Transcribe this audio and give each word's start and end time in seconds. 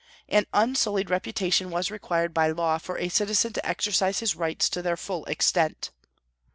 An 0.27 0.47
unsullied 0.51 1.11
reputation 1.11 1.69
was 1.69 1.91
required 1.91 2.33
by 2.33 2.49
law 2.49 2.79
for 2.79 2.97
a 2.97 3.07
citizen 3.07 3.53
to 3.53 3.63
exercise 3.63 4.17
his 4.17 4.35
rights 4.35 4.67
to 4.69 4.81
their 4.81 4.97
full 4.97 5.25
extent. 5.25 5.91